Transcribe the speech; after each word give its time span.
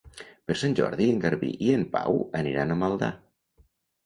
Per 0.45 0.53
Sant 0.61 0.71
Jordi 0.79 1.05
en 1.15 1.19
Garbí 1.25 1.49
i 1.67 1.67
en 1.75 1.83
Pau 1.97 2.17
aniran 2.41 2.75
a 2.75 2.79
Maldà. 2.81 3.13